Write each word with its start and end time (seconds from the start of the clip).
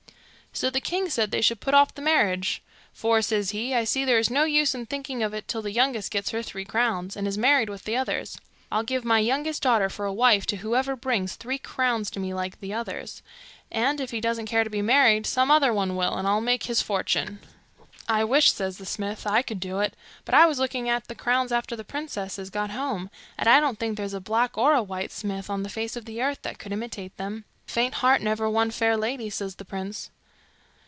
So 0.53 0.69
the 0.69 0.81
king 0.81 1.09
said 1.09 1.31
they 1.31 1.39
should 1.39 1.61
put 1.61 1.73
off 1.73 1.95
the 1.95 2.01
marriage. 2.01 2.61
'For,' 2.91 3.21
says 3.21 3.51
he, 3.51 3.73
'I 3.73 3.85
see 3.85 4.03
there 4.03 4.19
is 4.19 4.29
no 4.29 4.43
use 4.43 4.75
in 4.75 4.85
thinking 4.85 5.23
of 5.23 5.33
it 5.33 5.47
till 5.47 5.61
the 5.61 5.71
youngest 5.71 6.11
gets 6.11 6.31
her 6.31 6.43
three 6.43 6.65
crowns, 6.65 7.15
and 7.15 7.25
is 7.25 7.37
married 7.37 7.69
with 7.69 7.85
the 7.85 7.95
others. 7.95 8.37
I'll 8.69 8.83
give 8.83 9.05
my 9.05 9.19
youngest 9.19 9.61
daughter 9.61 9.87
for 9.87 10.05
a 10.05 10.11
wife 10.11 10.45
to 10.47 10.57
whoever 10.57 10.97
brings 10.97 11.35
three 11.37 11.57
crowns 11.57 12.11
to 12.11 12.19
me 12.19 12.33
like 12.33 12.59
the 12.59 12.73
others; 12.73 13.21
and 13.71 14.01
if 14.01 14.11
he 14.11 14.19
doesn't 14.19 14.47
care 14.47 14.65
to 14.65 14.69
be 14.69 14.81
married, 14.81 15.25
some 15.25 15.49
other 15.49 15.73
one 15.73 15.95
will, 15.95 16.17
and 16.17 16.27
I'll 16.27 16.41
make 16.41 16.63
his 16.63 16.81
fortune.' 16.81 17.39
'I 18.09 18.25
wish,' 18.25 18.51
says 18.51 18.77
the 18.77 18.85
smith, 18.85 19.25
'I 19.25 19.43
could 19.43 19.61
do 19.61 19.79
it; 19.79 19.95
but 20.25 20.35
I 20.35 20.47
was 20.47 20.59
looking 20.59 20.89
at 20.89 21.07
the 21.07 21.15
crowns 21.15 21.53
after 21.53 21.77
the 21.77 21.85
princesses 21.85 22.49
got 22.49 22.71
home, 22.71 23.09
and 23.37 23.47
I 23.47 23.61
don't 23.61 23.79
think 23.79 23.95
there's 23.95 24.13
a 24.13 24.19
black 24.19 24.57
or 24.57 24.73
a 24.73 24.83
white 24.83 25.13
smith 25.13 25.49
on 25.49 25.63
the 25.63 25.69
face 25.69 25.95
of 25.95 26.03
the 26.03 26.21
earth 26.21 26.41
that 26.41 26.59
could 26.59 26.73
imitate 26.73 27.15
them.' 27.15 27.45
'Faint 27.67 27.93
heart 27.95 28.21
never 28.21 28.49
won 28.49 28.69
fair 28.69 28.97
lady,' 28.97 29.29
says 29.29 29.55
the 29.55 29.63
prince. 29.65 30.11